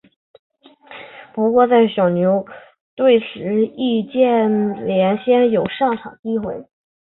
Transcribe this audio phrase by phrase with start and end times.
[1.35, 2.47] 不过在小牛
[2.95, 6.65] 队时易建联鲜有上场机会。